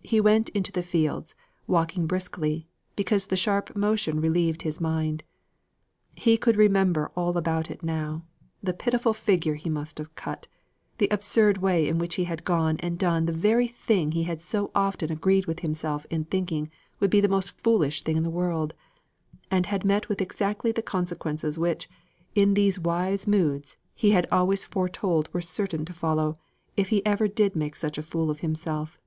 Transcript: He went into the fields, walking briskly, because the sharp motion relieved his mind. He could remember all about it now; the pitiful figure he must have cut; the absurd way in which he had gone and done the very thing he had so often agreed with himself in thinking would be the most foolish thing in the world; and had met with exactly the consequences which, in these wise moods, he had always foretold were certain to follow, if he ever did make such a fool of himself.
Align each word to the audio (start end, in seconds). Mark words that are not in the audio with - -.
He 0.00 0.22
went 0.22 0.48
into 0.50 0.72
the 0.72 0.82
fields, 0.82 1.34
walking 1.66 2.06
briskly, 2.06 2.66
because 2.96 3.26
the 3.26 3.36
sharp 3.36 3.76
motion 3.76 4.22
relieved 4.22 4.62
his 4.62 4.80
mind. 4.80 5.22
He 6.14 6.38
could 6.38 6.56
remember 6.56 7.12
all 7.14 7.36
about 7.36 7.70
it 7.70 7.82
now; 7.82 8.24
the 8.62 8.72
pitiful 8.72 9.12
figure 9.12 9.56
he 9.56 9.68
must 9.68 9.98
have 9.98 10.14
cut; 10.14 10.46
the 10.96 11.08
absurd 11.10 11.58
way 11.58 11.86
in 11.86 11.98
which 11.98 12.14
he 12.14 12.24
had 12.24 12.44
gone 12.46 12.78
and 12.78 12.98
done 12.98 13.26
the 13.26 13.34
very 13.34 13.68
thing 13.68 14.12
he 14.12 14.22
had 14.22 14.40
so 14.40 14.70
often 14.74 15.12
agreed 15.12 15.44
with 15.44 15.60
himself 15.60 16.06
in 16.08 16.24
thinking 16.24 16.70
would 17.00 17.10
be 17.10 17.20
the 17.20 17.28
most 17.28 17.50
foolish 17.50 18.02
thing 18.02 18.16
in 18.16 18.22
the 18.22 18.30
world; 18.30 18.72
and 19.50 19.66
had 19.66 19.84
met 19.84 20.08
with 20.08 20.22
exactly 20.22 20.72
the 20.72 20.80
consequences 20.80 21.58
which, 21.58 21.86
in 22.34 22.54
these 22.54 22.78
wise 22.80 23.26
moods, 23.26 23.76
he 23.94 24.12
had 24.12 24.26
always 24.32 24.64
foretold 24.64 25.28
were 25.34 25.42
certain 25.42 25.84
to 25.84 25.92
follow, 25.92 26.34
if 26.78 26.88
he 26.88 27.04
ever 27.04 27.28
did 27.28 27.54
make 27.54 27.76
such 27.76 27.98
a 27.98 28.02
fool 28.02 28.30
of 28.30 28.40
himself. 28.40 28.98